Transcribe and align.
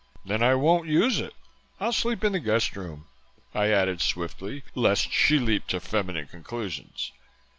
"Then 0.25 0.41
I 0.41 0.55
won't 0.55 0.87
use 0.89 1.19
it. 1.19 1.35
I'll 1.79 1.91
sleep 1.91 2.23
in 2.23 2.31
the 2.31 2.39
guest 2.39 2.75
room," 2.75 3.05
I 3.53 3.67
added 3.67 4.01
swiftly, 4.01 4.63
lest 4.73 5.11
she 5.11 5.37
leap 5.37 5.67
to 5.67 5.79
feminine 5.79 6.25
conclusions. 6.25 7.11